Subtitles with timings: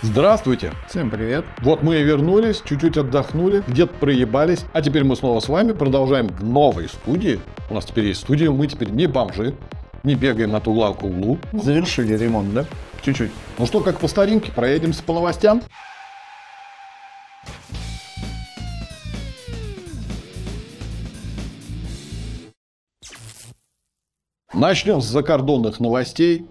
[0.00, 0.72] Здравствуйте!
[0.88, 1.44] Всем привет!
[1.60, 6.28] Вот мы и вернулись, чуть-чуть отдохнули, где-то проебались, а теперь мы снова с вами продолжаем
[6.28, 7.40] в новой студии.
[7.68, 9.56] У нас теперь есть студия, мы теперь не бомжи,
[10.04, 11.38] не бегаем от угла к углу.
[11.52, 12.64] Завершили ремонт, да?
[13.02, 13.32] Чуть-чуть.
[13.58, 15.62] Ну что, как по старинке, проедемся по новостям?
[24.54, 26.46] Начнем с закордонных новостей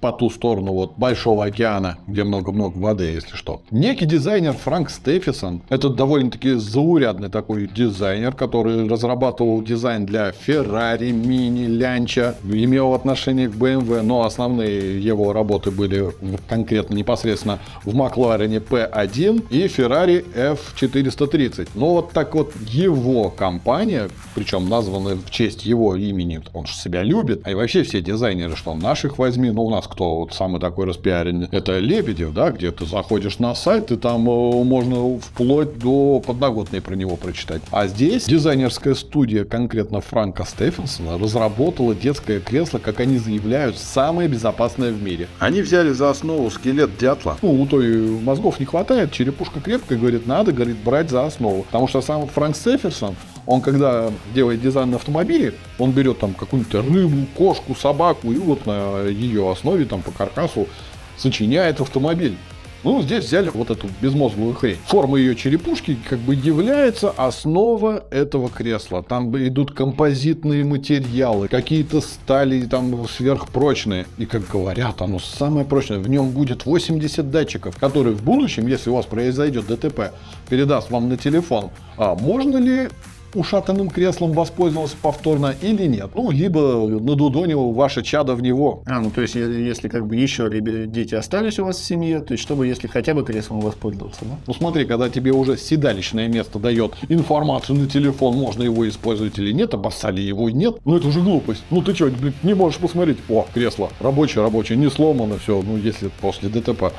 [0.00, 3.62] по ту сторону вот Большого океана, где много-много воды, если что.
[3.70, 11.66] Некий дизайнер Франк Стефисон, это довольно-таки заурядный такой дизайнер, который разрабатывал дизайн для Ferrari, Mini,
[11.66, 16.08] Лянча, имел отношение к BMW, но основные его работы были
[16.48, 21.70] конкретно непосредственно в Макларене P1 и Ferrari F430.
[21.74, 27.02] Но вот так вот его компания, причем названа в честь его имени, он же себя
[27.02, 30.58] любит, а и вообще все дизайнеры, что наших возьми, ну, у нас кто вот самый
[30.58, 35.78] такой распиаренный, это Лебедев, да, где ты заходишь на сайт, и там э, можно вплоть
[35.78, 37.60] до подноготной про него прочитать.
[37.70, 44.92] А здесь дизайнерская студия, конкретно Франка Стефенсона, разработала детское кресло, как они заявляют, самое безопасное
[44.92, 45.28] в мире.
[45.38, 47.36] Они взяли за основу скелет дятла.
[47.42, 51.64] Ну, у той мозгов не хватает, черепушка крепкая, говорит, надо, говорит, брать за основу.
[51.64, 53.14] Потому что сам Франк Стефенсон,
[53.50, 58.64] он когда делает дизайн на автомобиле, он берет там какую-нибудь рыбу, кошку, собаку и вот
[58.64, 60.68] на ее основе там по каркасу
[61.16, 62.36] сочиняет автомобиль.
[62.84, 64.78] Ну, здесь взяли вот эту безмозглую хрень.
[64.86, 69.02] Форма ее черепушки как бы является основа этого кресла.
[69.02, 74.06] Там идут композитные материалы, какие-то стали там сверхпрочные.
[74.16, 75.98] И как говорят, оно самое прочное.
[75.98, 80.12] В нем будет 80 датчиков, которые в будущем, если у вас произойдет ДТП,
[80.48, 81.70] передаст вам на телефон.
[81.98, 82.88] А можно ли
[83.34, 86.10] ушатанным креслом воспользовался повторно или нет.
[86.14, 88.82] Ну, либо надудонил ваше чадо в него.
[88.86, 92.32] А, ну то есть, если как бы еще дети остались у вас в семье, то
[92.32, 94.36] есть, чтобы если хотя бы креслом воспользоваться, да?
[94.46, 99.52] Ну смотри, когда тебе уже седалищное место дает информацию на телефон, можно его использовать или
[99.52, 101.62] нет, обоссали его и нет, ну это уже глупость.
[101.70, 105.76] Ну ты что, блин, не можешь посмотреть, о, кресло рабочее, рабочее, не сломано, все, ну
[105.76, 106.92] если после ДТП.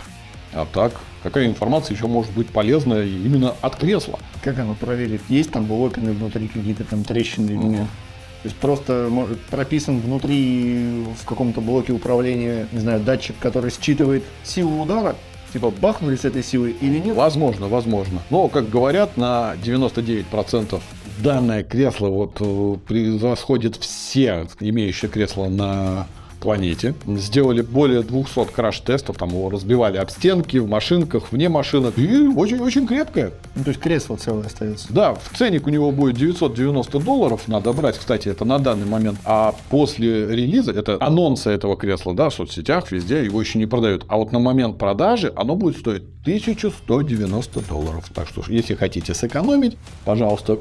[0.53, 4.19] А так, какая информация еще может быть полезная именно от кресла?
[4.43, 5.21] Как оно проверит?
[5.29, 7.87] Есть там блокины внутри какие-то там трещины или нет?
[8.41, 14.23] То есть просто может, прописан внутри в каком-то блоке управления, не знаю, датчик, который считывает
[14.43, 15.15] силу удара,
[15.53, 17.15] типа бахнули с этой силой или нет?
[17.15, 18.21] Возможно, возможно.
[18.31, 20.81] Но, как говорят, на 99%
[21.19, 26.07] данное кресло вот э, превосходит все имеющие кресла на
[26.41, 26.95] планете.
[27.07, 31.97] Сделали более 200 краш-тестов, там его разбивали об стенки, в машинках, вне машинок.
[31.97, 33.31] И очень-очень крепкое.
[33.55, 34.91] Ну, то есть кресло целое остается.
[34.91, 39.19] Да, в ценник у него будет 990 долларов, надо брать, кстати, это на данный момент.
[39.23, 44.05] А после релиза, это анонсы этого кресла, да, в соцсетях, везде, его еще не продают.
[44.07, 48.09] А вот на момент продажи оно будет стоить 1190 долларов.
[48.13, 50.57] Так что, если хотите сэкономить, пожалуйста,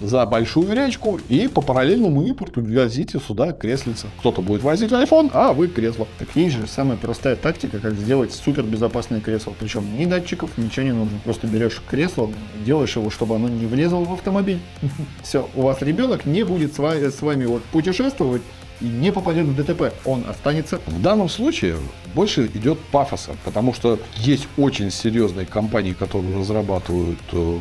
[0.00, 4.08] за большую речку и по параллельному импорту везите сюда креслица.
[4.18, 6.06] Кто-то будет возить iPhone, а вы кресло.
[6.18, 9.54] Так есть же самая простая тактика, как сделать супер безопасное кресло.
[9.58, 11.18] Причем ни датчиков, ничего не нужно.
[11.24, 12.30] Просто берешь кресло,
[12.64, 14.60] делаешь его, чтобы оно не влезло в автомобиль.
[15.22, 18.42] Все, у вас ребенок не будет с вами, с вами вот путешествовать
[18.80, 20.80] и не попадет в ДТП, он останется.
[20.86, 21.76] В данном случае
[22.14, 27.58] больше идет пафоса, потому что есть очень серьезные компании, которые разрабатывают э,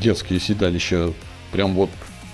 [0.00, 1.12] детские седалища
[1.52, 1.90] прям вот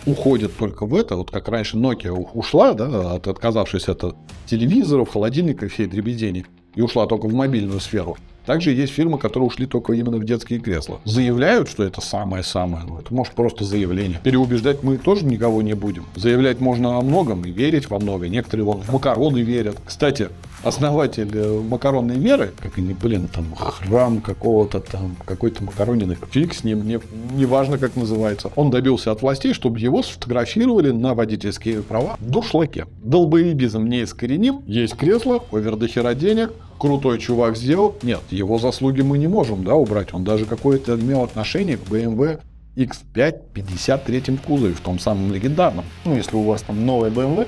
[0.06, 4.16] уходит только в это, вот как раньше Nokia ушла, да, от, отказавшись от
[4.46, 8.16] телевизоров, холодильников, всей дребедени, и ушла только в мобильную сферу.
[8.46, 11.00] Также есть фирмы, которые ушли только именно в детские кресла.
[11.04, 12.84] Заявляют, что это самое-самое.
[12.86, 14.20] Ну, это может просто заявление.
[14.22, 16.04] Переубеждать мы тоже никого не будем.
[16.14, 18.28] Заявлять можно о многом и верить во многое.
[18.28, 19.78] Некоторые вон в макароны верят.
[19.84, 20.28] Кстати,
[20.66, 26.64] основатель э, макаронной веры, как они, блин, там храм какого-то там, какой-то макаронины, фиг с
[26.64, 26.98] ним, не,
[27.34, 28.50] не важно как называется.
[28.56, 32.86] Он добился от властей, чтобы его сфотографировали на водительские права в душлаке.
[33.02, 37.94] Долбоебизм не искореним, есть кресло, овер до хера денег, крутой чувак сделал.
[38.02, 40.12] Нет, его заслуги мы не можем, да, убрать.
[40.12, 42.40] Он даже какое-то имел отношение к BMW
[42.76, 45.84] X5 53 кузове, в том самом легендарном.
[46.04, 47.46] Ну, если у вас там новая BMW,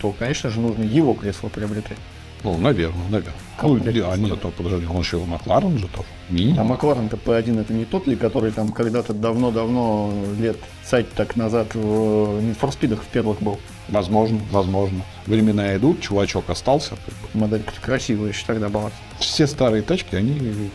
[0.00, 1.98] то, конечно же, нужно его кресло приобретать.
[2.44, 3.34] Ну, наверное, наверное.
[3.62, 6.08] Ну, а нет, то, подожди, он еще Макларен же тоже.
[6.28, 6.58] Мини.
[6.58, 11.74] А Макларен-то P1 это не тот ли, который там когда-то давно-давно, лет сайт так назад
[11.74, 13.60] в Need for Speed в первых был?
[13.88, 15.02] Возможно, возможно.
[15.26, 16.96] Времена идут, чувачок остался.
[17.34, 18.90] Модель красивая еще тогда была.
[19.20, 20.70] Все старые тачки, они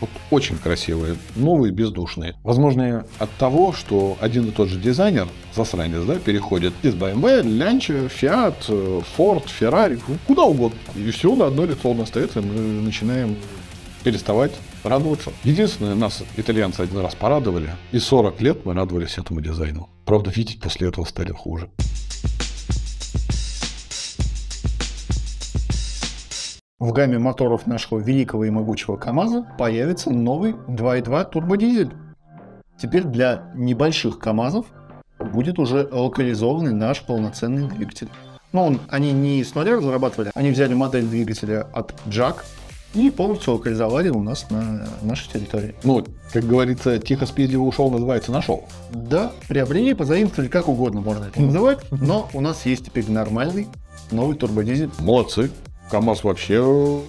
[0.00, 2.34] вот очень красивые, новые, бездушные.
[2.42, 8.10] Возможно, от того, что один и тот же дизайнер, засранец, да, переходит из BMW, Lancia,
[8.10, 10.78] Fiat, Ford, Ferrari, куда угодно.
[10.94, 13.36] И все на одно лицо он остается, и мы начинаем
[14.02, 14.52] переставать
[14.82, 15.32] радоваться.
[15.44, 19.88] Единственное, нас итальянцы один раз порадовали, и 40 лет мы радовались этому дизайну.
[20.04, 21.70] Правда, видеть после этого стали хуже.
[26.84, 31.90] В гамме моторов нашего великого и могучего КАМАЗа появится новый 2.2 турбодизель.
[32.76, 34.66] Теперь для небольших КАМАЗов
[35.18, 38.10] будет уже локализованный наш полноценный двигатель.
[38.52, 42.44] Но он, они не с нуля разрабатывали, они взяли модель двигателя от JAC
[42.92, 45.74] и полностью локализовали у нас на нашей территории.
[45.84, 46.04] Ну,
[46.34, 48.68] как говорится, тихо спиздливо ушел, называется нашел.
[48.92, 53.68] Да, приобрели, позаимствовали, как угодно можно это называть, но у нас есть теперь нормальный
[54.10, 54.90] новый турбодизель.
[54.98, 55.50] Молодцы.
[55.90, 57.02] КамАЗ вообще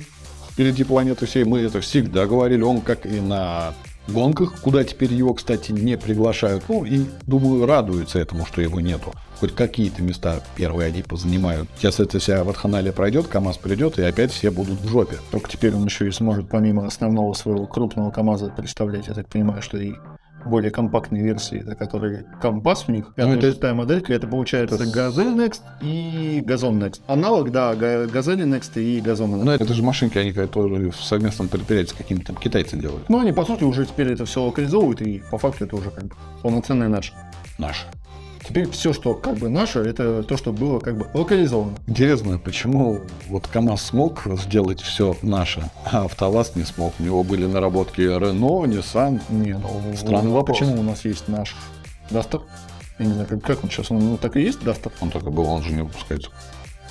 [0.51, 1.44] впереди планеты всей.
[1.44, 2.62] Мы это всегда говорили.
[2.62, 3.74] Он как и на
[4.07, 6.63] гонках, куда теперь его, кстати, не приглашают.
[6.69, 9.12] Ну и, думаю, радуются этому, что его нету.
[9.39, 11.68] Хоть какие-то места первые они позанимают.
[11.77, 15.18] Сейчас эта вся ватханалия пройдет, КАМАЗ придет, и опять все будут в жопе.
[15.31, 19.62] Только теперь он еще и сможет помимо основного своего крупного КАМАЗа представлять, я так понимаю,
[19.62, 19.94] что и
[20.45, 25.27] более компактные версии, это которые компас у них, Ну, это- шестая моделька, это получается Газель
[25.27, 27.01] Next и Газон Next.
[27.07, 29.44] Аналог, да, Га- Газели Next и Газон Next.
[29.44, 33.09] Но это же машинки, они которые в совместном предприятии с какими-то там китайцами делают.
[33.09, 36.06] Но они, по сути, уже теперь это все локализовывают, и по факту это уже как
[36.06, 37.13] бы полноценное наше.
[37.57, 37.86] Наши.
[38.47, 41.77] Теперь все, что как бы наше, это то, что было как бы локализовано.
[41.88, 46.94] Интересно, почему вот КамАЗ смог сделать все наше, а АвтоВАЗ не смог?
[47.00, 49.21] У него были наработки Renault, Nissan.
[49.30, 50.59] Не, ну, Странный вопрос.
[50.59, 51.56] Почему у нас есть наш
[52.12, 52.42] Дастер?
[53.00, 54.92] Я не знаю, как, как он сейчас, он ну, так и есть Дастер?
[55.01, 56.30] Он только был, он же не выпускается.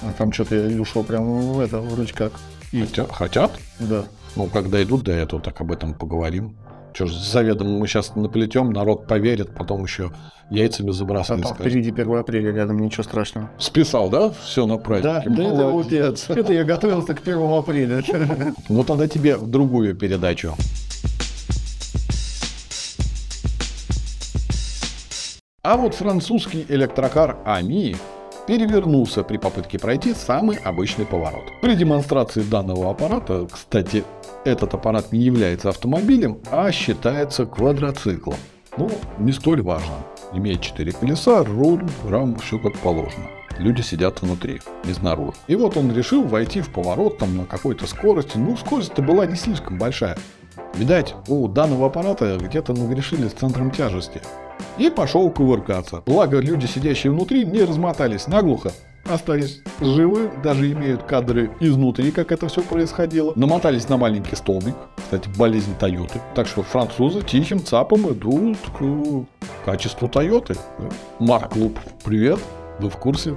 [0.02, 2.32] А там что-то я ушел прямо в это, вроде как.
[2.72, 3.52] Хотя- хотят?
[3.78, 4.04] Да.
[4.36, 6.56] Ну, когда идут до этого, так об этом поговорим.
[6.94, 10.12] Че ж, заведомо мы сейчас наплетем, народ поверит, потом еще
[10.50, 11.42] яйцами А забрасывать.
[11.42, 11.72] там скажет.
[11.72, 13.50] впереди 1 апреля рядом, ничего страшного.
[13.58, 14.30] Списал, да?
[14.30, 15.28] Все на празднике.
[15.28, 16.26] Молодец.
[16.30, 18.02] Это я готовился к 1 апреля.
[18.68, 20.54] Ну, тогда тебе в другую передачу.
[25.62, 27.96] А вот французский электрокар АМИ
[28.46, 31.44] перевернулся при попытке пройти самый обычный поворот.
[31.62, 34.04] При демонстрации данного аппарата, кстати,
[34.44, 38.36] этот аппарат не является автомобилем, а считается квадроциклом.
[38.76, 39.94] Ну, не столь важно.
[40.32, 43.26] Имеет четыре колеса, руль, рам, все как положено.
[43.58, 45.34] Люди сидят внутри, не снаружи.
[45.46, 48.36] И вот он решил войти в поворот там на какой-то скорости.
[48.36, 50.18] Ну, скорость-то была не слишком большая.
[50.74, 54.20] Видать, у данного аппарата где-то нагрешили с центром тяжести.
[54.78, 56.02] И пошел кувыркаться.
[56.06, 58.72] Благо, люди, сидящие внутри, не размотались наглухо.
[59.04, 63.34] Остались живы, даже имеют кадры изнутри, как это все происходило.
[63.36, 64.74] Намотались на маленький столбик.
[64.96, 66.20] Кстати, болезнь Тойоты.
[66.34, 69.26] Так что французы тихим цапом идут к
[69.66, 70.56] качеству Тойоты.
[71.18, 72.38] Марк Клуб, привет.
[72.80, 73.36] Вы в курсе,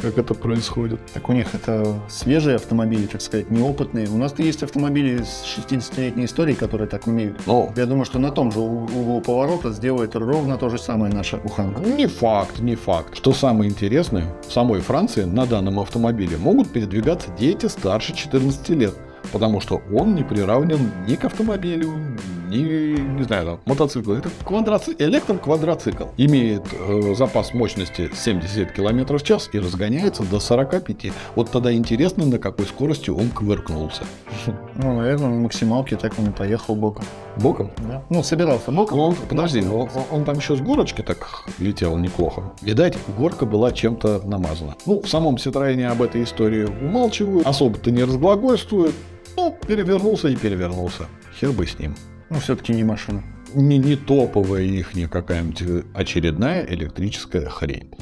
[0.00, 1.00] как это происходит?
[1.14, 4.08] Так у них это свежие автомобили, так сказать, неопытные.
[4.08, 7.40] У нас-то есть автомобили с 60-летней историей, которые так умеют.
[7.46, 11.38] Ну, Я думаю, что на том же углу поворота сделает ровно то же самое наша
[11.44, 11.80] уханка.
[11.80, 13.16] Не факт, не факт.
[13.16, 18.94] Что самое интересное, в самой Франции на данном автомобиле могут передвигаться дети старше 14 лет,
[19.32, 21.92] потому что он не приравнен ни к автомобилю,
[22.48, 24.14] ни, не знаю, там, мотоциклу.
[24.14, 26.04] Это квадроци- электроквадроцикл.
[26.16, 31.12] Имеет э, запас мощности 70 км в час и разгоняется до 45.
[31.34, 34.02] Вот тогда интересно, на какой скорости он кувыркнулся.
[34.78, 37.04] Ну, наверное, на максималке так он и поехал боком.
[37.38, 37.70] Боком?
[37.78, 38.02] Да.
[38.10, 38.98] Ну, собирался боком.
[38.98, 42.52] Он, подожди, он, он там еще с горочки так летел неплохо.
[42.60, 44.74] Видать, горка была чем-то намазана.
[44.84, 48.94] Ну, в самом Ситроене об этой истории умалчивают, особо-то не разглагольствуют.
[49.36, 51.06] Ну, перевернулся и перевернулся.
[51.40, 51.94] Хер бы с ним.
[52.30, 53.22] Ну, все-таки не машина.
[53.54, 57.92] Не, не топовая их, не какая-нибудь очередная электрическая хрень.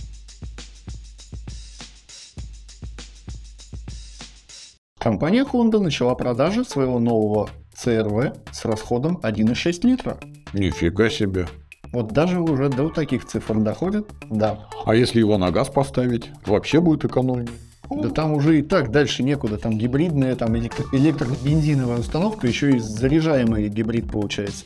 [4.99, 10.19] Компания Honda начала продажи своего нового CRV с расходом 1,6 литра.
[10.54, 11.47] Нифига себе.
[11.93, 14.11] Вот даже уже до таких цифр доходит.
[14.31, 14.66] Да.
[14.87, 17.54] А если его на газ поставить, вообще будет экономнее.
[17.91, 19.59] Да там уже и так дальше некуда.
[19.59, 24.64] Там гибридная, там электро- электробензиновая установка, еще и заряжаемый гибрид получается.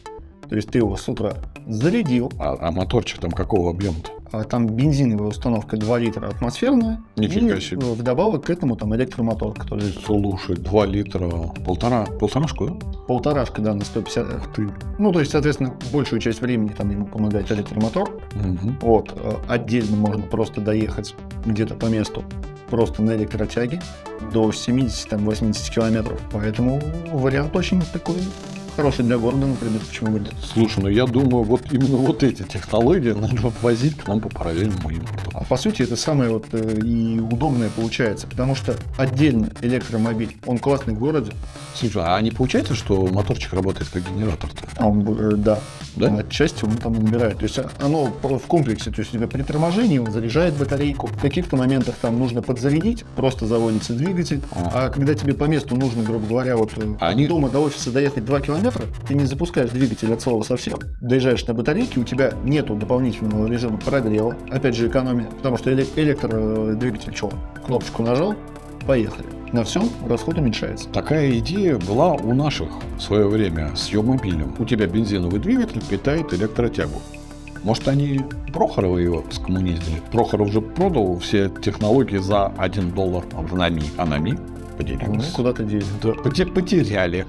[0.49, 1.35] То есть ты его с утра
[1.67, 4.11] зарядил, А, а моторчик там какого объема-то?
[4.31, 7.01] а там бензиновая установка 2 литра атмосферная.
[7.17, 7.81] Нифига и себе.
[7.87, 11.29] вдобавок к этому там электромотор, который Слушай, 2 литра,
[11.65, 12.75] полтора, полторашку, да?
[13.07, 14.27] полторашка, да, на 150.
[14.31, 14.69] Эх ты.
[14.99, 18.11] Ну, то есть, соответственно, большую часть времени там ему помогает электромотор.
[18.35, 18.77] Мгм.
[18.83, 21.15] Вот, э, отдельно можно просто доехать
[21.47, 22.23] где-то по месту,
[22.71, 23.81] просто на электротяге
[24.33, 26.21] до 70-80 километров.
[26.33, 26.81] Поэтому
[27.13, 28.17] вариант очень такой
[28.79, 30.33] хороший для города, например, почему бы нет.
[30.41, 34.89] Слушай, ну я думаю, вот именно вот эти технологии надо возить к нам по параллельному
[34.91, 35.31] импорту.
[35.35, 40.59] А по сути это самое вот э, и удобное получается, потому что отдельно электромобиль, он
[40.59, 41.33] классный в городе,
[41.75, 44.63] Слушай, а не получается, что моторчик работает как генератор-то?
[44.77, 45.59] а он, э, да,
[45.97, 46.15] Да?
[46.19, 47.39] отчасти он там набирает.
[47.39, 51.21] То есть оно в комплексе, то есть у тебя при торможении он заряжает батарейку, в
[51.21, 54.71] каких-то моментах там нужно подзарядить, просто заводится двигатель, Ага.
[54.73, 57.91] а когда тебе по месту нужно, грубо говоря, вот э, А они- дома до офиса
[57.91, 58.68] доехать 2 километра,
[59.07, 60.79] ты не запускаешь двигатель от слова совсем.
[61.01, 65.87] Доезжаешь на батарейке, у тебя нету дополнительного режима прогрева, опять же экономия, потому что эле-
[65.97, 67.31] электродвигатель что,
[67.67, 68.35] кнопочку нажал,
[68.87, 69.27] поехали.
[69.53, 70.89] На всем расход уменьшается.
[70.91, 74.55] Такая идея была у наших в свое время с Йомобилем.
[74.59, 77.01] У тебя бензиновый двигатель питает электротягу.
[77.65, 78.21] Может, они
[78.53, 80.01] Прохорова его скоммуниздили?
[80.13, 83.83] Прохоров же продал все технологии за 1 доллар в НАМИ.
[83.97, 85.27] А НАМИ Ну, поделились.
[85.33, 85.85] куда-то дели.
[86.03, 87.27] Да, поте- потеряли.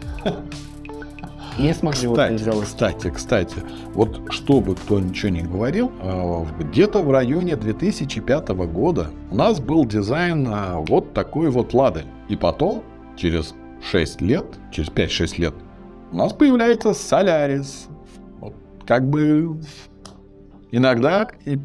[1.60, 2.66] Не смогли вот Кстати, сделать.
[2.68, 3.56] кстати, кстати,
[3.94, 9.86] вот чтобы кто ничего не говорил, э, где-то в районе 2005 года у нас был
[9.86, 12.04] дизайн э, вот такой вот лады.
[12.30, 12.84] И потом,
[13.18, 13.54] через
[13.92, 15.54] 6 лет, через 5-6 лет,
[16.12, 17.88] у нас появляется Солярис.
[18.40, 18.54] Вот
[18.88, 19.60] как бы
[20.72, 21.60] иногда и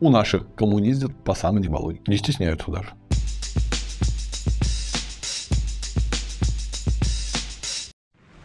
[0.00, 2.02] у наших коммуниздят по самой не балуй.
[2.06, 2.90] Не стесняются даже.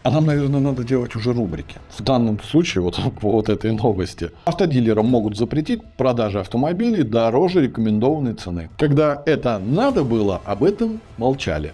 [0.02, 1.76] А нам, наверное, надо делать уже рубрики.
[1.90, 8.34] В данном случае, вот по вот этой новости, автодилерам могут запретить продажи автомобилей дороже рекомендованной
[8.34, 8.70] цены.
[8.78, 11.72] Когда это надо было, об этом молчали.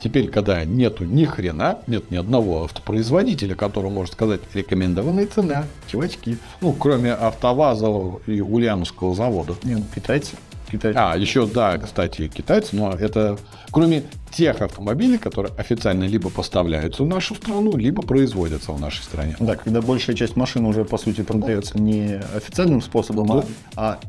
[0.00, 6.38] Теперь, когда нету ни хрена, нет ни одного автопроизводителя, который может сказать рекомендованная цена, чувачки.
[6.62, 7.86] Ну, кроме АвтоВАЗа
[8.26, 9.54] и Ульяновского завода.
[9.62, 10.36] Не, ну, китайцы.
[10.70, 10.96] Китайцы.
[10.96, 13.38] А, еще, да, кстати, китайцы, но это
[13.70, 19.36] кроме тех автомобилей, которые официально либо поставляются в нашу страну, либо производятся в нашей стране.
[19.40, 23.44] Да, когда большая часть машин уже, по сути, продается не официальным способом, а,
[23.76, 24.00] а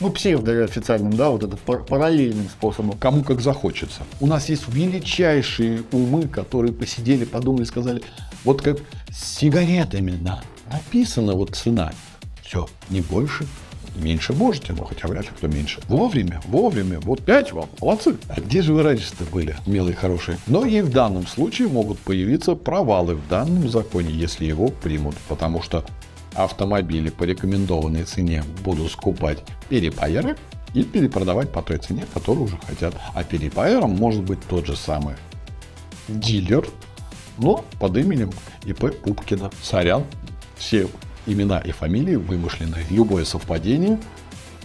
[0.00, 2.98] ну, псевдоофициальным, да, вот это пар- параллельным способом.
[2.98, 4.02] Кому как захочется.
[4.20, 8.02] У нас есть величайшие умы, которые посидели, подумали, сказали,
[8.44, 8.78] вот как
[9.10, 10.42] с сигаретами на,
[10.72, 11.92] написана вот цена.
[12.42, 13.46] Все, не больше,
[14.00, 15.80] меньше можете, но хотя вряд ли кто меньше.
[15.88, 18.16] Вовремя, вовремя, вот пять вам, молодцы.
[18.28, 20.38] А где же вы раньше-то были, милые хорошие?
[20.46, 25.62] Но и в данном случае могут появиться провалы в данном законе, если его примут, потому
[25.62, 25.84] что
[26.34, 29.38] автомобили по рекомендованной цене будут скупать
[29.68, 30.36] перепайеры
[30.74, 32.94] и перепродавать по той цене, которую уже хотят.
[33.14, 35.14] А перепайером может быть тот же самый
[36.08, 36.66] дилер,
[37.38, 38.30] но под именем
[38.64, 39.50] ИП Пупкина.
[39.62, 40.04] Сорян,
[40.56, 40.88] все
[41.32, 42.76] имена и фамилии вымышлены.
[42.90, 43.98] Любое совпадение–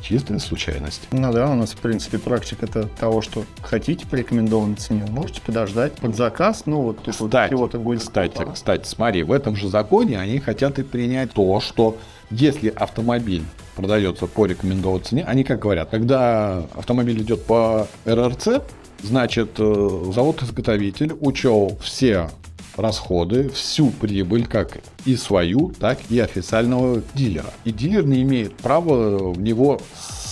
[0.06, 1.08] чистая случайность.
[1.12, 5.94] Ну да, у нас, в принципе, практика-то того, что хотите по рекомендованной цене, можете подождать
[5.94, 8.54] под заказ, ну вот тут вот Кстати, всего-то будет кстати, полтора.
[8.54, 11.98] кстати, смотри, в этом же законе они хотят и принять то, что
[12.30, 13.44] если автомобиль
[13.76, 18.62] продается по рекомендованной цене, они как говорят, когда автомобиль идет по РРЦ,
[19.02, 22.30] значит, э, завод-изготовитель учел все
[22.78, 27.52] расходы, всю прибыль, как и свою, так и официального дилера.
[27.64, 29.80] И дилер не имеет права в него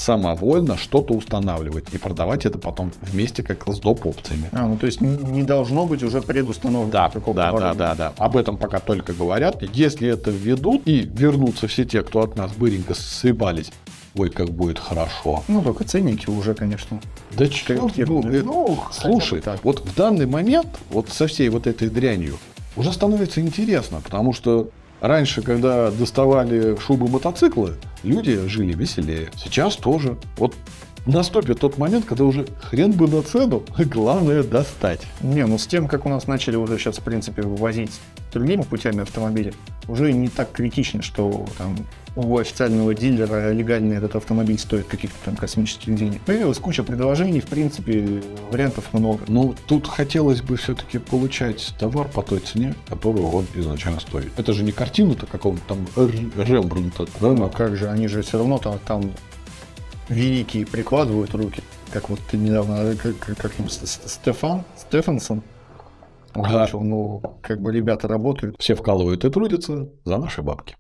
[0.04, 4.06] самовольно что-то устанавливать и продавать это потом вместе как с доп.
[4.06, 4.50] опциями.
[4.52, 6.92] А, ну то есть не должно быть уже предустановлено.
[6.92, 8.14] Да, да, да, да, да.
[8.18, 9.64] Об этом пока только говорят.
[9.74, 13.72] Если это введут и вернутся все те, кто от нас быренько съебались,
[14.16, 15.44] ой, как будет хорошо.
[15.48, 17.00] Ну, только ценники уже, конечно.
[17.32, 19.64] Да Как- ну, ну, слушай, так.
[19.64, 22.38] вот в данный момент, вот со всей вот этой дрянью,
[22.76, 24.70] уже становится интересно, потому что
[25.02, 29.30] раньше, когда доставали шубы мотоциклы, люди жили веселее.
[29.36, 30.18] Сейчас тоже.
[30.38, 30.56] Вот
[31.06, 35.02] наступит тот момент, когда уже хрен бы на цену, главное достать.
[35.22, 37.92] Не, ну с тем, как у нас начали уже сейчас, в принципе, вывозить
[38.32, 39.54] другими путями автомобили,
[39.88, 41.76] уже не так критично, что там
[42.16, 46.22] у официального дилера легальный этот автомобиль стоит каких-то там космических денег.
[46.22, 49.24] Появилась куча предложений, в принципе, вариантов много.
[49.28, 54.32] Ну, тут хотелось бы все-таки получать товар по той цене, которую он изначально стоит.
[54.38, 58.60] Это же не картина-то какого-то там Рембрандта, да, Ну, как же, они же все равно
[58.60, 59.12] там, там
[60.10, 61.64] великие прикладывают руки.
[61.92, 65.44] Как вот ты недавно, э, как, как, как Стефан, Стефансон
[66.34, 66.68] Ага.
[66.74, 68.56] ну, как бы ребята работают.
[68.60, 70.76] Все вкалывают и трудятся за наши бабки.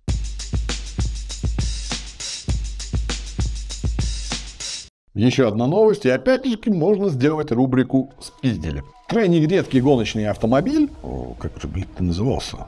[5.15, 8.83] Еще одна новость, и опять-таки можно сделать рубрику «Спиздили».
[9.07, 12.65] Крайне редкий гоночный автомобиль, о, как же, блин, ты назывался?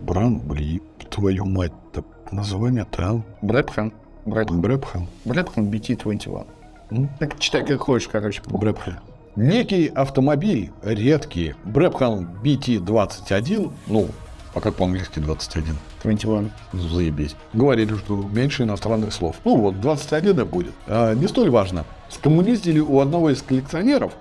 [0.00, 0.80] Бран, блин,
[1.10, 3.22] твою мать-то, название-то, а?
[3.42, 3.92] Брэдхан.
[4.24, 4.60] Брэдхан.
[4.62, 5.06] Брэпхан.
[5.26, 6.46] Брэдхан BT-21.
[6.92, 7.10] М?
[7.18, 8.40] Так читай как хочешь, короче.
[8.46, 9.00] Брэпхан.
[9.36, 14.06] Некий автомобиль, редкий, Брэпхан BT-21, ну,
[14.54, 15.76] А как по-английски 21?
[16.02, 16.52] 21.
[16.72, 17.36] Заебись.
[17.54, 19.36] Говорили, что меньше иностранных слов.
[19.44, 20.72] Ну вот, 21 и будет.
[20.86, 21.84] А, не столь важно.
[22.10, 24.12] Скоммуниздили у одного из коллекционеров,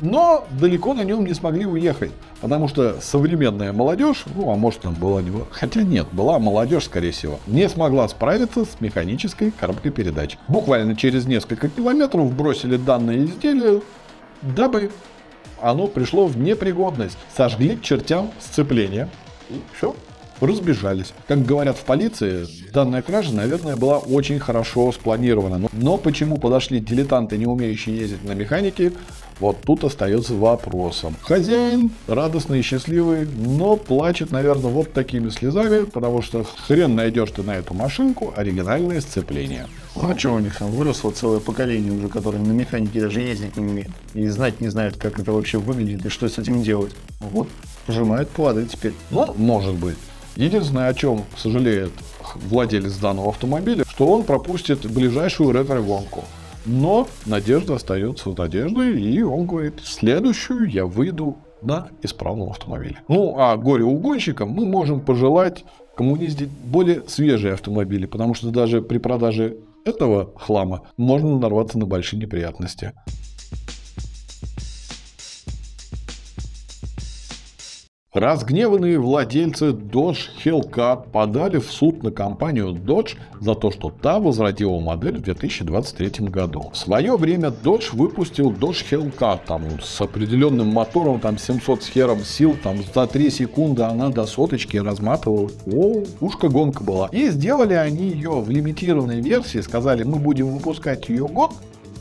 [0.00, 2.12] но далеко на нем не смогли уехать.
[2.40, 5.30] Потому что современная молодежь, ну а может там была не...
[5.50, 10.36] Хотя нет, была молодежь, скорее всего, не смогла справиться с механической коробкой передач.
[10.48, 13.82] Буквально через несколько километров бросили данное изделие,
[14.42, 14.90] дабы
[15.60, 17.18] оно пришло в непригодность.
[17.36, 19.08] Сожгли к чертям сцепление.
[19.76, 19.94] Все,
[20.40, 21.12] разбежались.
[21.28, 25.58] Как говорят в полиции, данная кража, наверное, была очень хорошо спланирована.
[25.58, 28.92] Но, но почему подошли дилетанты, не умеющие ездить на механике,
[29.38, 31.16] вот тут остается вопросом.
[31.22, 37.42] Хозяин радостный и счастливый, но плачет, наверное, вот такими слезами, потому что хрен найдешь ты
[37.42, 39.66] на эту машинку оригинальное сцепление.
[39.96, 43.56] Ну, а что у них там выросло целое поколение уже, которые на механике даже ездить
[43.56, 43.90] не умеют.
[44.12, 46.92] И знать не знают, как это вообще выглядит и что с этим делать.
[47.20, 47.48] Вот,
[47.90, 48.94] пожимают плоды теперь.
[49.10, 49.96] Ну, может быть.
[50.36, 51.90] Единственное, о чем сожалеет
[52.36, 56.24] владелец данного автомобиля, что он пропустит ближайшую ретро-гонку.
[56.64, 62.98] Но надежда остается надеждой, и он говорит, следующую я выйду на исправном автомобиле.
[63.08, 65.64] Ну, а горе-угонщикам мы можем пожелать
[65.96, 72.20] коммуниздить более свежие автомобили, потому что даже при продаже этого хлама можно нарваться на большие
[72.20, 72.92] неприятности.
[78.12, 84.80] Разгневанные владельцы Dodge Hellcat подали в суд на компанию Dodge за то, что та возродила
[84.80, 86.70] модель в 2023 году.
[86.72, 92.24] В свое время Dodge выпустил Dodge Hellcat там, с определенным мотором, там 700 с хером
[92.24, 95.48] сил, там за 3 секунды она до соточки разматывала.
[95.72, 97.08] О, ушка гонка была.
[97.12, 101.52] И сделали они ее в лимитированной версии, сказали, мы будем выпускать ее год,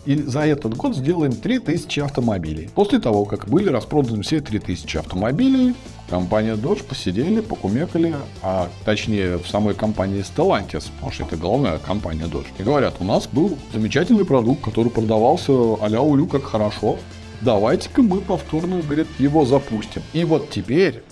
[0.06, 2.70] и за этот год сделаем 3000 автомобилей.
[2.74, 5.75] После того, как были распроданы все 3000 автомобилей,
[6.10, 12.25] компания Dodge посидели, покумекали, а точнее в самой компании Stellantis, потому что это главная компания
[12.25, 12.48] Dodge.
[12.58, 16.98] И говорят, у нас был замечательный продукт, который продавался а-ля улю как хорошо,
[17.41, 20.01] давайте-ка мы повторно, говорит, его запустим.
[20.13, 21.03] И вот теперь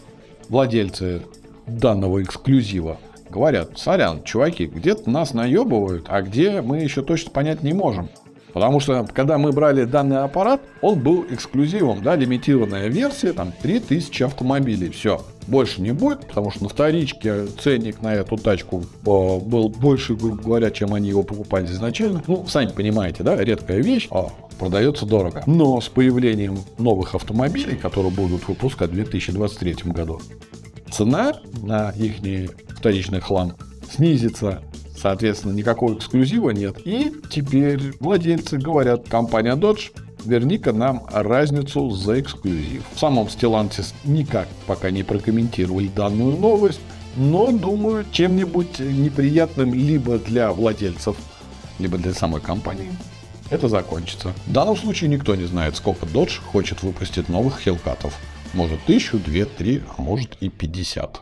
[0.49, 1.21] владельцы
[1.65, 2.97] данного эксклюзива
[3.29, 8.09] говорят, сорян, чуваки, где-то нас наебывают, а где мы еще точно понять не можем.
[8.57, 14.23] Потому что, когда мы брали данный аппарат, он был эксклюзивом, да, лимитированная версия, там 3000
[14.23, 15.23] автомобилей, все.
[15.45, 20.41] Больше не будет, потому что на вторичке ценник на эту тачку э, был больше, грубо
[20.41, 22.23] говоря, чем они его покупали изначально.
[22.25, 25.43] Ну, сами понимаете, да, редкая вещь, а продается дорого.
[25.45, 30.19] Но с появлением новых автомобилей, которые будут выпускать в 2023 году,
[30.91, 32.15] цена на их
[32.75, 33.53] вторичный хлам
[33.87, 34.63] снизится
[34.99, 36.77] Соответственно, никакого эксклюзива нет.
[36.85, 39.91] И теперь владельцы говорят, компания Dodge,
[40.25, 42.83] верни-ка нам разницу за эксклюзив.
[42.93, 46.79] В самом Stellantis никак пока не прокомментировали данную новость,
[47.15, 51.15] но думаю, чем-нибудь неприятным либо для владельцев,
[51.79, 52.91] либо для самой компании
[53.49, 54.33] это закончится.
[54.45, 58.17] В данном случае никто не знает, сколько Dodge хочет выпустить новых хелкатов.
[58.53, 61.21] Может тысячу, две, три, а может и пятьдесят.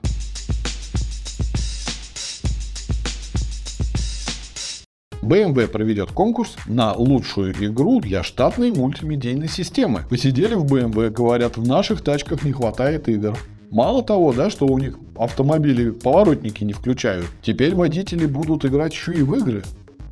[5.26, 10.04] BMW проведет конкурс на лучшую игру для штатной мультимедийной системы.
[10.08, 13.36] Посидели в BMW, говорят, в наших тачках не хватает игр.
[13.72, 19.14] Мало того, да, что у них автомобили поворотники не включают, теперь водители будут играть еще
[19.14, 19.64] и в игры.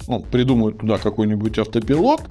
[0.08, 2.21] Ну, придумают туда какой-нибудь автопилот,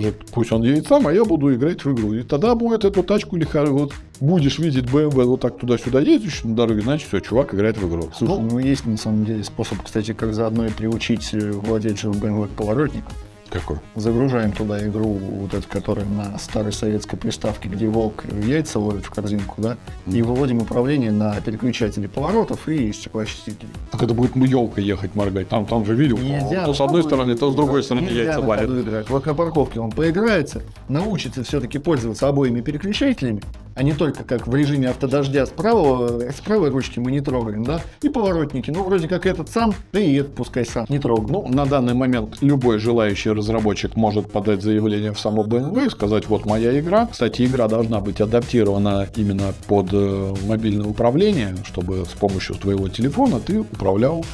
[0.00, 2.12] скажет, пусть он едет сам, а я буду играть в игру.
[2.12, 6.56] И тогда будет эту тачку или вот будешь видеть BMW вот так туда-сюда ездящую на
[6.56, 8.10] дороге, значит, все, чувак играет в игру.
[8.14, 12.46] Слушай, ну, ну есть на самом деле способ, кстати, как заодно и приучить владельцев BMW
[12.46, 13.10] к поворотнику.
[13.60, 13.78] Какой?
[13.94, 19.10] Загружаем туда игру, вот эту, которая на старой советской приставке, где волк яйца ловит в
[19.10, 23.68] корзинку, да, и выводим управление на переключатели поворотов и стеклоочистители.
[23.90, 25.48] Так это будет елка ехать моргать.
[25.48, 26.18] Там, там же видел.
[26.18, 26.64] Нельзя.
[26.64, 29.08] То с одной стороны, то с другой стороны яйца валят.
[29.08, 33.42] Вот на парковке он поиграется, научится все-таки пользоваться обоими переключателями,
[33.76, 37.62] а не только как в режиме автодождя с, правого, с правой ручки мы не трогаем,
[37.62, 41.30] да, и поворотники, ну, вроде как этот сам, да и этот пускай сам, не трогаем.
[41.30, 46.26] Ну, на данный момент любой желающий разработчик может подать заявление в само BMW и сказать,
[46.26, 47.06] вот моя игра.
[47.06, 53.40] Кстати, игра должна быть адаптирована именно под э, мобильное управление, чтобы с помощью твоего телефона
[53.40, 54.24] ты управлял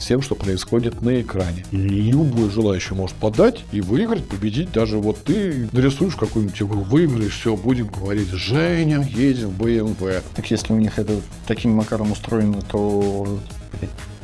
[0.00, 1.64] всем, что происходит на экране.
[1.70, 4.72] И любой желающий может подать и выиграть, победить.
[4.72, 10.22] Даже вот ты нарисуешь какую-нибудь игру, выиграешь, все, будем говорить, Женя едет в BMW.
[10.34, 13.38] Так если у них это таким макаром устроено, то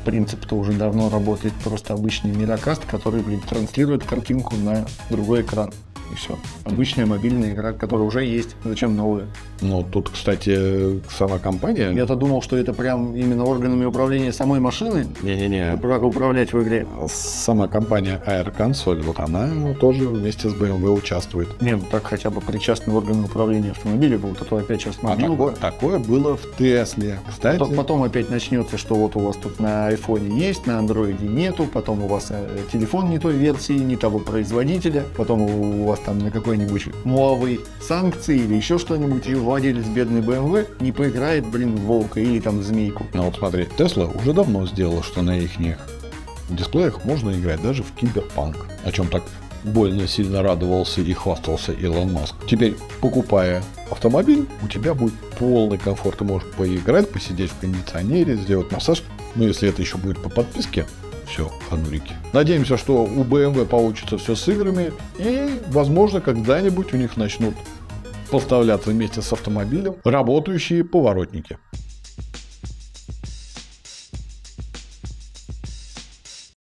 [0.05, 5.73] принцип-то уже давно работает просто обычный мирокаст, который блин, транслирует картинку на другой экран.
[6.13, 6.37] И все.
[6.65, 8.57] Обычная мобильная игра, которая уже есть.
[8.65, 9.27] Зачем новая?
[9.61, 11.91] Ну, тут, кстати, сама компания...
[11.93, 15.75] Я-то думал, что это прям именно органами управления самой машины Не-не-не.
[15.75, 16.87] управлять в игре.
[17.09, 19.49] Сама компания Air Console, вот она
[19.81, 21.49] тоже вместе с BMW участвует.
[21.63, 25.07] Не, ну так хотя бы причастны органы управления автомобиля будут, а то опять сейчас А
[25.09, 25.31] мобилка.
[25.33, 27.19] такое, такое было в Тесле.
[27.29, 31.27] Кстати, Потом, потом опять начнется, что вот у вас тут на айфоне есть, на андроиде
[31.27, 35.96] нету, потом у вас э, телефон не той версии, не того производителя, потом у вас
[36.05, 41.77] там на какой-нибудь Huawei санкции или еще что-нибудь, и владелец бедный BMW не поиграет, блин,
[41.77, 43.07] в волка или там в змейку.
[43.13, 45.53] ну вот смотри, Тесла уже давно сделала, что на их
[46.51, 49.23] дисплеях можно играть даже в киберпанк, о чем так
[49.65, 52.35] больно сильно радовался и хвастался Илон Маск.
[52.49, 56.19] Теперь, покупая автомобиль, у тебя будет полный комфорт.
[56.19, 59.03] Ты можешь поиграть, посидеть в кондиционере, сделать массаж.
[59.35, 60.87] Но если это еще будет по подписке,
[61.27, 62.15] все, ханурики.
[62.33, 67.55] Надеемся, что у BMW получится все с играми, и, возможно, когда-нибудь у них начнут
[68.31, 71.59] поставляться вместе с автомобилем работающие поворотники.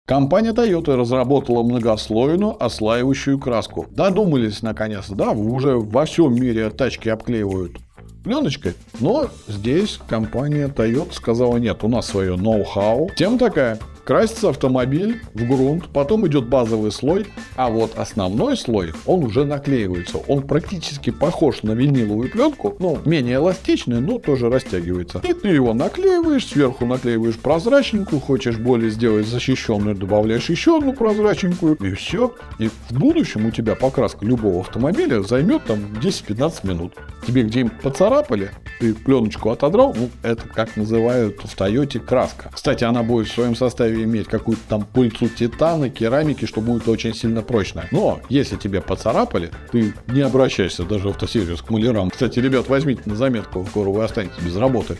[0.05, 3.85] Компания Toyota разработала многослойную ослаивающую краску.
[3.91, 7.77] Додумались наконец, да, уже во всем мире тачки обклеивают
[8.23, 13.11] пленочкой, но здесь компания Toyota сказала нет, у нас свое ноу-хау.
[13.15, 13.77] Тем такая,
[14.09, 20.17] красится автомобиль в грунт, потом идет базовый слой, а вот основной слой, он уже наклеивается.
[20.27, 25.21] Он практически похож на виниловую пленку, ну, менее эластичный, но тоже растягивается.
[25.23, 31.75] И ты его наклеиваешь, сверху наклеиваешь прозрачненькую, хочешь более сделать защищенную, добавляешь еще одну прозрачненькую,
[31.75, 32.33] и все.
[32.57, 36.93] И в будущем у тебя покраска любого автомобиля займет там 10-15 минут.
[37.27, 42.49] Тебе где-нибудь поцарапали, ты пленочку отодрал, ну, это как называют в Тойоте краска.
[42.51, 47.13] Кстати, она будет в своем составе иметь какую-то там пыльцу титана, керамики, что будет очень
[47.13, 47.87] сильно прочная.
[47.91, 52.09] Но если тебе поцарапали, ты не обращайся даже в автосервис к малярам.
[52.09, 54.97] Кстати, ребят, возьмите на заметку, скоро вы останетесь без работы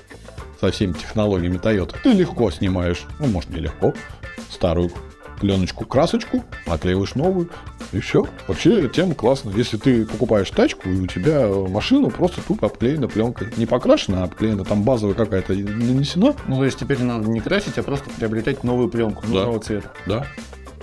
[0.60, 1.96] со всеми технологиями Toyota.
[2.04, 3.94] Ты легко снимаешь, ну, может, не легко,
[4.50, 4.92] старую
[5.40, 7.50] пленочку, красочку, наклеиваешь новую,
[7.92, 8.26] и все.
[8.48, 9.54] Вообще, тема классная.
[9.56, 13.48] Если ты покупаешь тачку, и у тебя машина просто тупо обклеена пленкой.
[13.58, 16.36] Не покрашена, а обклеена, там базовая какая-то нанесена.
[16.48, 19.46] Ну, то есть теперь надо не красить, а просто приобретать новую пленку Да.
[19.46, 19.92] нового цвета.
[20.06, 20.26] Да.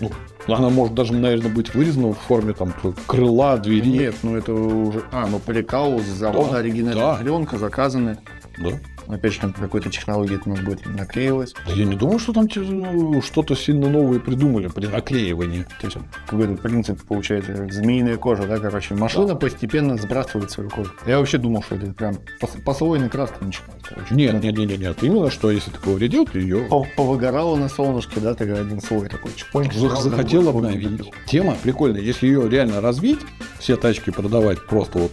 [0.01, 0.11] Ну,
[0.49, 2.73] она может даже, наверное, быть вырезана в форме там
[3.07, 3.89] крыла, двери.
[3.89, 5.03] Нет, ну это уже...
[5.11, 7.15] А, ну прикал с завода, Да, оригинальная да.
[7.17, 8.19] пленка, заказанная.
[8.59, 8.71] Да.
[9.09, 11.55] Опять же, там по какой-то технологии это нас будет наклеивать.
[11.67, 15.65] Да я не думаю, что там ну, что-то сильно новое придумали при наклеивании.
[15.81, 18.95] То есть какой-то принцип получается, змеиная кожа, да, короче.
[18.95, 20.91] Машина постепенно сбрасывает свою кожу.
[21.07, 23.89] Я вообще думал, что это прям пос- послойной краской начинается.
[23.89, 24.15] короче.
[24.15, 25.03] Нет, нет, нет, нет, нет.
[25.03, 29.09] Именно что если ты повредил, ты ее По- Повыгорала на солнышке, да, ты один слой
[29.09, 29.33] такой.
[29.37, 31.11] чпонь, захотел обновить.
[31.27, 32.01] Тема прикольная.
[32.01, 33.21] Если ее реально развить,
[33.59, 35.13] все тачки продавать просто вот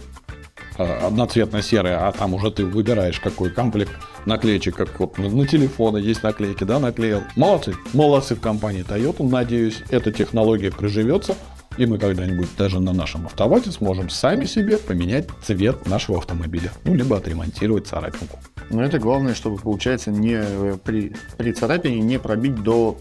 [0.78, 3.92] одноцветно-серые, а там уже ты выбираешь какой комплект
[4.26, 7.22] наклеечек, как вот на, телефоны есть наклейки, да, наклеил.
[7.36, 9.28] Молодцы, молодцы в компании Toyota.
[9.28, 11.36] Надеюсь, эта технология приживется,
[11.76, 16.72] и мы когда-нибудь даже на нашем автовазе сможем сами себе поменять цвет нашего автомобиля.
[16.84, 18.38] Ну, либо отремонтировать царапинку.
[18.70, 22.96] Но это главное, чтобы, получается, не э, при, при царапине не пробить до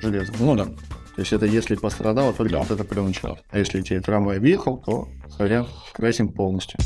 [0.00, 0.32] железа.
[0.38, 0.68] Ну да.
[1.14, 2.58] То есть это если пострадала только Да.
[2.60, 3.28] вот эта пленочка.
[3.28, 3.36] Да.
[3.50, 6.78] А если тебе трамвай въехал, то сорян, красим полностью.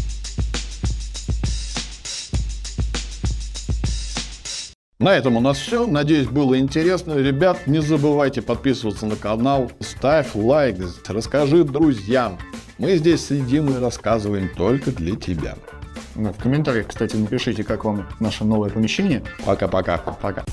[4.98, 5.86] На этом у нас все.
[5.86, 7.12] Надеюсь, было интересно.
[7.14, 12.38] Ребят, не забывайте подписываться на канал, ставь лайк, расскажи друзьям.
[12.78, 15.56] Мы здесь сидим и рассказываем только для тебя.
[16.14, 19.22] Ну, В комментариях, кстати, напишите, как вам наше новое помещение.
[19.44, 19.98] Пока-пока.
[19.98, 20.44] Пока.